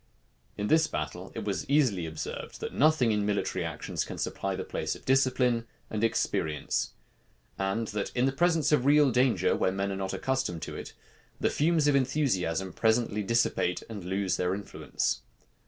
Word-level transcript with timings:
In 0.57 0.65
this 0.65 0.87
battle 0.87 1.31
it 1.35 1.45
was 1.45 1.69
easily 1.69 2.07
observed, 2.07 2.59
that 2.59 2.73
nothing 2.73 3.11
in 3.11 3.23
military 3.23 3.63
actions 3.63 4.03
can 4.03 4.17
supply 4.17 4.55
the 4.55 4.63
place 4.63 4.95
of 4.95 5.05
discipline 5.05 5.67
and 5.91 6.03
experience; 6.03 6.93
and 7.59 7.87
that, 7.89 8.11
in 8.15 8.25
the 8.25 8.31
presence 8.31 8.71
of 8.71 8.85
real 8.87 9.11
danger, 9.11 9.55
where 9.55 9.71
men 9.71 9.91
are 9.91 9.95
not 9.95 10.11
accustomed 10.11 10.63
to 10.63 10.75
it, 10.75 10.93
the 11.39 11.51
fumes 11.51 11.87
of 11.87 11.95
enthusiasm 11.95 12.73
presently 12.73 13.21
dissipate, 13.21 13.83
and 13.87 14.03
lose 14.03 14.37
their 14.37 14.55
influence. 14.55 15.21